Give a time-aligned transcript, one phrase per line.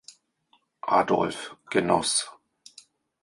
[0.89, 2.27] Adolf, genoss.